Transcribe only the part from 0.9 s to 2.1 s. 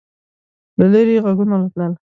لیرې غږونه راتلل.